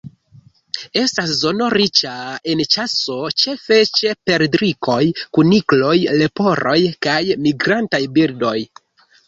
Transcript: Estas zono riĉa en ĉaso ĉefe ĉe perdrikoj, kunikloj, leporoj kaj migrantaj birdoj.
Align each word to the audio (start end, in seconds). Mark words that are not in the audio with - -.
Estas 1.01 1.33
zono 1.41 1.67
riĉa 1.73 2.13
en 2.53 2.63
ĉaso 2.77 3.19
ĉefe 3.43 3.79
ĉe 3.99 4.15
perdrikoj, 4.31 4.97
kunikloj, 5.39 5.95
leporoj 6.25 6.79
kaj 7.09 7.23
migrantaj 7.47 8.05
birdoj. 8.21 8.59